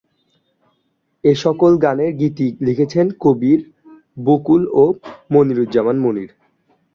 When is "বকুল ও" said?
4.17-4.83